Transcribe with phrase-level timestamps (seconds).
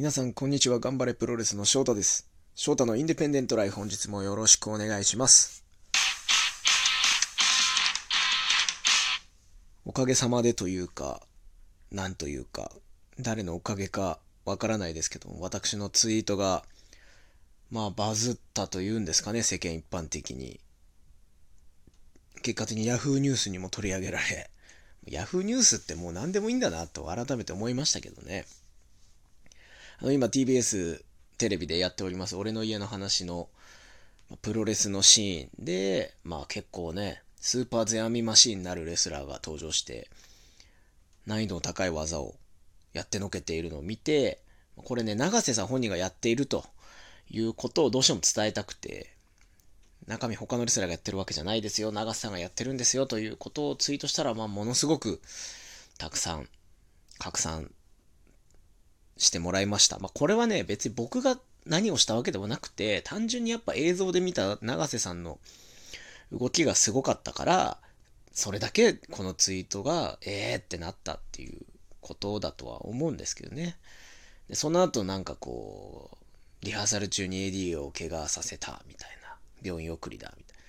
[0.00, 0.78] 皆さん、こんにちは。
[0.78, 2.26] 頑張れプロレスの翔太です。
[2.54, 5.62] 翔太のインディペンデントライ、本日もよろしくお願いします。
[9.84, 11.20] おかげさまでというか、
[11.92, 12.72] なんというか、
[13.18, 16.64] 誰のおかげかわからないですけども、私のツイートが、
[17.70, 20.60] まあ、バズったというんですかね、世間一般的に。
[22.40, 24.50] 結果的に Yahoo ニュースにも取り上げられ、
[25.06, 28.46] Yahoo ニュースってもう何でもいいんだなと改めて思いましたけどね。
[30.02, 31.02] の今 TBS
[31.36, 32.36] テレビでやっております。
[32.36, 33.48] 俺の家の話の
[34.42, 40.08] プロレスのシーンで、まあ結構ね、スーパーゼアミマシーンになるレスラーが登場して、
[41.26, 42.34] 難易度の高い技を
[42.92, 44.40] やってのけているのを見て、
[44.76, 46.64] これね、永瀬さん本人がやっていると
[47.30, 49.14] いうことをどうしても伝えたくて、
[50.06, 55.20] 中身他のレスラーがやってるわけじゃないですよ、永瀬さんがやってるんですよということをツイートしたら、まあものすごく
[55.98, 56.48] たくさん
[57.18, 57.70] 拡散
[59.20, 59.98] してもらいました。
[59.98, 65.38] まあ、これはね、別に僕が何をしたわけでもなくて、単純にやっぱ映像で見た永瀬さんの
[66.32, 67.78] 動きがすごかったから、
[68.32, 71.60] それだけこのツイートが、えーってなったっていう
[72.00, 73.76] ことだとは思うんですけどね。
[74.48, 76.10] でその後なんかこ
[76.62, 80.64] う、リハーサル中に AD を怪我させたみたいな、病院送りだみたいな。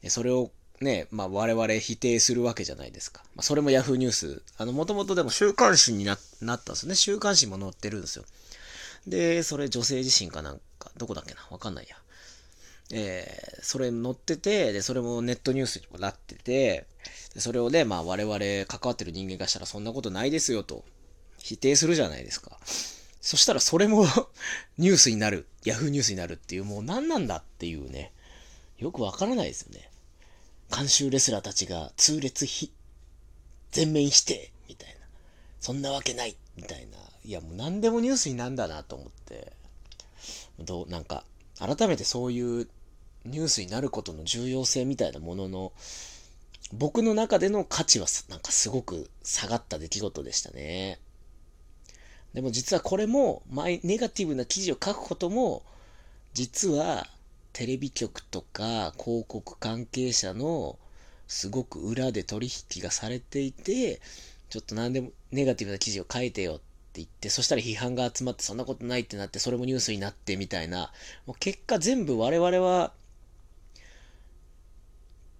[0.00, 3.22] でそれをね、まあ我々否定するわけじゃないですか。
[3.34, 4.42] まあそれも Yahoo ニュース。
[4.58, 6.94] あの、もともとでも週刊誌にななったんですよね。
[6.94, 8.24] 週刊誌も載ってるんですよ。
[9.06, 11.40] で、それ女性自身かなんか、どこだっけな？
[11.50, 11.96] わかんないや。
[12.92, 16.86] えー、それ載ってて、で、それもネットニュースにもなってて、
[17.34, 20.84] でそれをね、まあ我々関わってる人間がしたらそんなことないですよと、
[21.38, 22.58] 否定するじゃないですか。
[23.20, 24.06] そしたらそれも
[24.78, 28.12] ニュースになる、Yahoo ニュースになるっていう、もう何なんだっていうね、
[28.78, 29.90] よくわからないですよね。
[30.74, 32.72] 監修レスラーたちが痛烈ひ
[33.70, 34.94] 全面否定みたいな。
[35.60, 36.96] そんなわけないみたいな。
[37.24, 39.52] いやもう何でもニュースになんだなと思って。
[40.58, 41.24] どうなんか
[41.58, 42.68] 改めてそういう
[43.24, 45.72] ニュースになることの重要性みたいなものの
[46.72, 50.98] 僕の中での価値はなんかすごく下がった出来事でしたね。
[52.34, 55.62] でも実はこれもネガティブな記事を書くことも
[56.34, 57.06] 実は
[57.56, 60.78] テレビ局とか広告関係者の
[61.26, 64.02] すごく裏で取引がされていて、
[64.50, 66.62] ちょっと何でもネガティブな記事を書いてよって
[66.96, 70.92] 言って、そしたら批判が集まってそんなことないってなって、それもニュースになってみたいな、
[71.24, 72.92] もう結果全部我々は、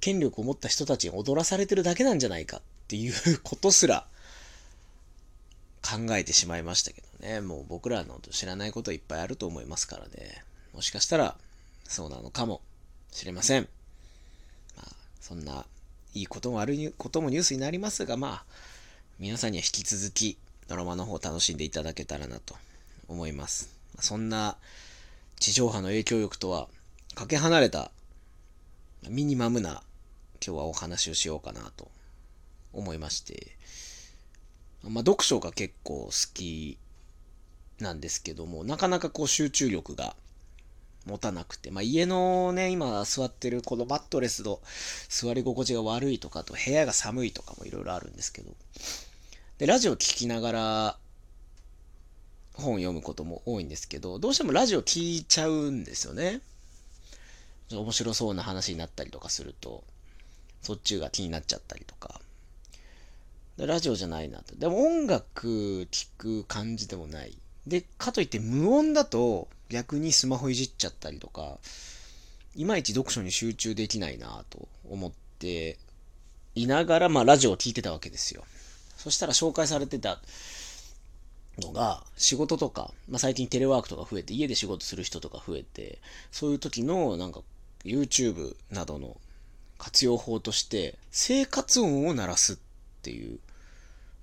[0.00, 4.06] 権力を持った人たちに踊らされてるだけなんじゃないかっていうことすら
[5.82, 7.42] 考えてしまいましたけどね。
[7.42, 10.42] もう僕らの知らないこといっぱいあると思いますからね。
[10.72, 11.36] もしかしたら
[11.88, 12.60] そうなのかも
[13.10, 13.66] しれません。
[14.76, 15.64] まあ、そんな
[16.14, 18.44] いいことも悪いこともニュースになりますが、まあ、
[19.18, 20.38] 皆さんには引き続き
[20.68, 22.54] ドラマの方を楽しんでいただけたらなと
[23.08, 23.74] 思います。
[23.98, 24.56] そんな
[25.40, 26.68] 地上波の影響力とは
[27.14, 27.90] かけ離れた
[29.08, 29.82] ミニマムな
[30.44, 31.90] 今日はお話をしようかなと
[32.72, 33.56] 思いまして、
[34.82, 36.78] まあ、読書が結構好き
[37.80, 40.14] なんですけども、なかなかこう集中力が
[41.08, 44.60] 持たなくて、まあ、家のね、今座ってるこのマットレスの
[45.08, 48.52] 座り心地が悪いとかと、部屋が寒いとかもいろいろあるんですけど、
[49.58, 50.98] で、ラジオ聞きながら
[52.54, 56.40] 本読むことも多いんですけど、どうしてもラジオ聞いちゃうんですよね。
[57.72, 59.84] 面白そうな話になったりとかすると、
[60.62, 62.20] そっちが気になっちゃったりとか。
[63.56, 64.54] でラジオじゃないなと。
[64.54, 67.36] でも音楽聴く感じでもない。
[67.66, 71.58] で、かといって無音だと逆にスマホいじっちゃったりとか、
[72.54, 75.78] いまいち読書に集中できないなと思って
[76.54, 78.44] いながら、まあラジオを聴いてたわけですよ。
[78.96, 80.20] そしたら紹介されてた
[81.58, 86.00] のが、仕事とか、まあ最近テレワークとか増えて、家で仕事する人とか増えて、
[86.32, 87.42] そういう時のなんか
[87.84, 89.20] YouTube などの
[89.76, 92.56] 活用法として、生活音を鳴らすっ
[93.02, 93.38] ていう、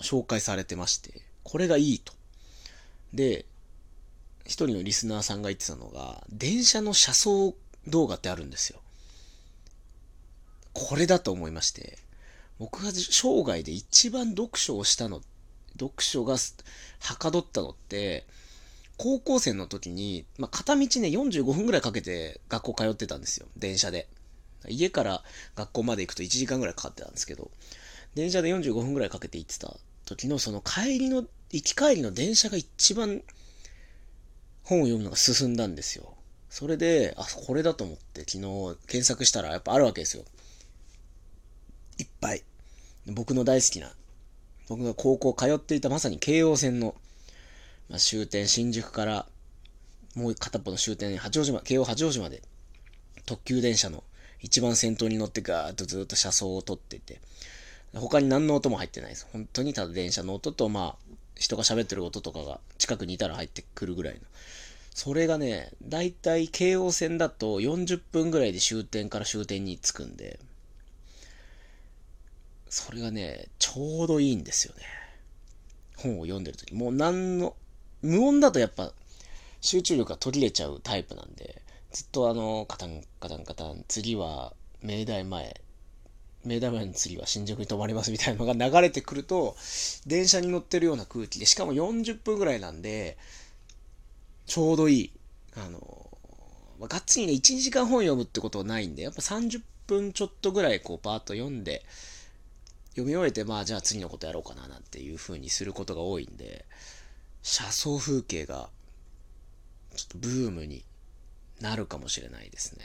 [0.00, 2.12] 紹介されてまして、これがいいと。
[3.14, 3.46] で、
[4.48, 7.54] 一人のリスナーさんが言ってたのが、電車の車窓
[7.86, 8.80] 動画ってあるんですよ。
[10.72, 11.98] これだと思いまして、
[12.58, 15.20] 僕が生涯で一番読書をしたの、
[15.78, 16.36] 読書が
[17.00, 18.26] はかどったのって、
[18.96, 23.46] 高校生の時に、まあ、片道ね、45分ぐらいかけて学校通ってたんですよ。
[23.56, 24.08] 電車で。
[24.66, 25.22] 家から
[25.56, 27.50] 学校まで行くと1時間ぐらいかかってたんですけど、
[28.14, 33.22] 電車で45分ぐらいかけて行ってた時のその帰りの、行き帰りの電車が一番
[34.68, 36.14] 本を読むのが進んだんですよ。
[36.50, 40.24] それで、あ、これだと思って昨日検索したらやっぱあるわけですよ。
[41.98, 42.42] いっぱい。
[43.06, 43.92] 僕の大好きな、
[44.68, 46.94] 僕が高校通っていたまさに京王線の
[47.88, 49.26] まあ、終点新宿から
[50.14, 52.42] もう片っぽの終点八王子ま京王八王子まで
[53.24, 54.04] 特急電車の
[54.40, 57.20] 一番先頭に乗ってガーッとずっと車窓を撮っていて
[57.94, 59.26] 他に何の音も入ってないです。
[59.32, 61.07] 本当にただ電車の音と、まあ、
[61.38, 64.20] 人が喋ってる音とかが近くにいたら入ってくるぐらいの。
[64.94, 70.40] それがね、だいたい京王線だと40分ぐらいで終点から終点に着くんで、
[72.68, 74.82] それがね、ちょうどいいんですよね。
[75.96, 76.74] 本を読んでる時。
[76.74, 77.54] もう何の、
[78.02, 78.92] 無音だとやっぱ
[79.60, 81.62] 集中力が途切れちゃうタイプなんで、
[81.92, 84.52] ずっとあの、カタンカタンカタン、次は
[84.82, 85.60] 明大前、
[86.44, 89.56] 明大前の次は新宿に泊まりますみたいなのが流れてくると、
[90.06, 93.16] 電車に乗ってるような空気で、しかも40分ぐらいなんで、
[94.46, 95.12] ちょうどいい。
[95.56, 96.10] あの、
[96.78, 101.84] まあ、がっつりね、1、時間本読むってことはないんで、やっぱ30分ちょっとぐらいこうパーッと読んで、
[102.90, 106.64] 読み終えて、まあじゃあ次のことやろうかななんていう風にすることが多いんで、
[107.42, 108.68] 車窓風景が
[109.94, 110.84] ちょっとブームに
[111.60, 112.84] なるかもしれないですね。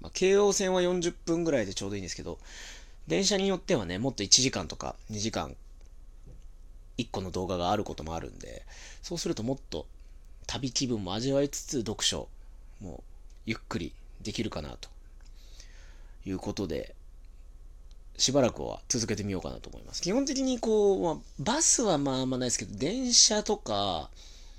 [0.00, 2.38] まあ、京王線は40分ぐらいでちょうどいいんですけど、
[3.06, 5.54] 電車によってはね、もっと1時間とか2時間、
[6.98, 8.62] 1個の動画があることもあるんで、
[9.02, 9.86] そうするともっと
[10.46, 12.28] 旅気分も味わいつつ読書
[12.80, 13.02] も
[13.44, 13.92] ゆっくり
[14.22, 14.88] できるかなと
[16.24, 16.94] いうことで、
[18.18, 20.02] しばらくは続けてみようかなと思います。
[20.02, 24.10] 基本的にこう、まあ、バスはまああんまないですけど、電車とか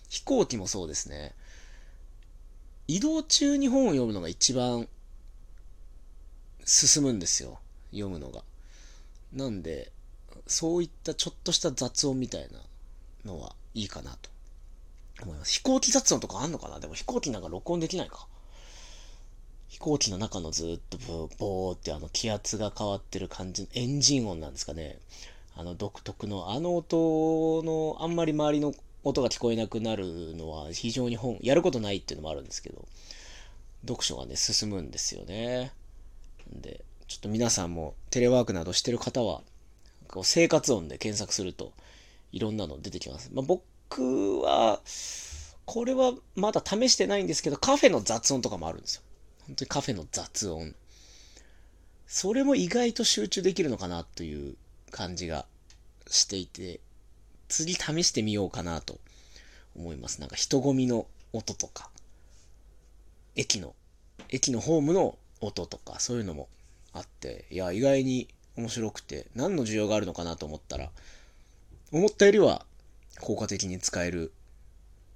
[0.10, 1.34] 飛行機もそうですね。
[2.88, 4.88] 移動中に本を読むのが一番
[6.66, 7.60] 進むんですよ。
[7.92, 8.44] 読むのが。
[9.34, 9.92] なんで、
[10.46, 12.60] そういったちょっとした雑音みたいな
[13.26, 14.30] のはいいかなと
[15.24, 15.54] 思います。
[15.54, 16.80] 飛行機雑音とかあんのかな？
[16.80, 18.28] でも飛行機なんか録音できないか。
[19.68, 24.98] 飛行機の中のずっとブーボーってあの気圧が変わってる感じの、エンジン音なんですかね。
[25.56, 28.74] あの独特の、あの音のあんまり周りの
[29.04, 32.86] 音が聞こえなくなるのは非常に本、やることないっていうのもあるんですけど、
[33.82, 35.74] 読書がね、進むんですよね。
[36.50, 39.42] で、ちょっと皆さんもテレワークなどしてる方は、
[40.08, 41.72] こう生活音で検索すると
[42.32, 43.32] いろんなの出てきます。
[43.34, 44.82] まあ、僕は、
[45.66, 49.02] これはまだ試してないんですけど、カフェの雑音とかもあるんですよ。
[49.48, 50.76] 本当にカフェの雑音。
[52.06, 54.56] それも意外と集中できるのかなという
[54.92, 55.46] 感じが
[56.10, 56.80] していて、
[57.48, 59.00] 次試してみようかなと
[59.76, 60.20] 思います。
[60.20, 61.90] なんか人混みの音とか、
[63.36, 63.76] 駅の、
[64.30, 66.50] 駅のホームの音とか、そういうのも
[66.98, 70.90] あって、いや、意外に面白くて、何の需要があるのかなと思ったら、
[71.92, 72.66] 思ったよりは
[73.22, 74.34] 効果的に使える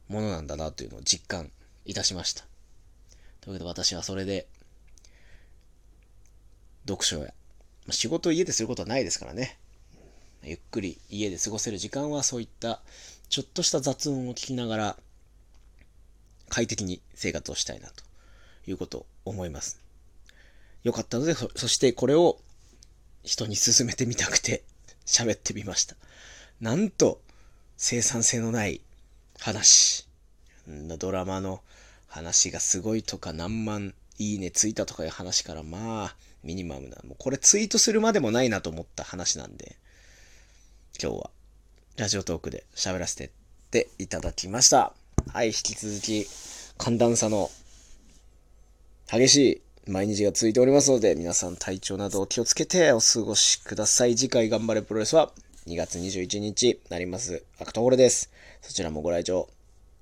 [0.08, 1.52] ものなんだなというのを実感
[1.86, 2.46] いたしました。
[3.42, 4.48] というわけで私はそれで、
[6.88, 7.34] 読書や、
[7.88, 9.58] ま、仕事を家ですることはないですからね。
[10.44, 12.82] ゆっくり家で過ごせる時間はそういった
[13.30, 14.98] ちょっとした雑音を聞きながら
[16.50, 18.04] 快適に生活をしたいなと
[18.68, 19.91] いうことを思います。
[20.84, 22.40] よかったので、そそしてこれを
[23.24, 24.64] 人に勧めてみたくて
[25.06, 25.96] 喋ってみました。
[26.60, 27.22] なんと
[27.78, 28.82] 生産性のない
[29.40, 30.08] 話。
[30.68, 31.62] ドラマの
[32.08, 39.76] 話がすごいとか何万いいねついたとかいう話からまあミニマムな、もうこれツイートするまでもないなと思った話なんで、
[41.02, 41.32] 今日は
[41.98, 43.30] ラジオトークで喋らせてっ
[43.72, 44.94] ていただきました。
[45.34, 46.28] はい、引き続き
[46.78, 47.50] 寒暖差の
[49.12, 54.16] 激しい毎日が続いておりますので、皆さん体調などお気をつけてお過ごしください。
[54.16, 55.32] 次回頑張れプロレスは
[55.68, 57.44] 2月21日なります。
[57.60, 58.32] アクトホールです。
[58.62, 59.48] そちらもご来場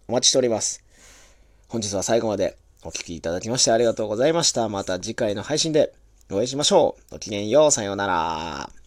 [0.07, 0.83] お待ちしております。
[1.69, 4.67] 本日は最後までお聴きいただきましてありがとうございました。
[4.67, 5.93] また次回の配信で
[6.29, 7.12] お会いしましょう。
[7.13, 7.71] ごきげんよう。
[7.71, 8.78] さようなら。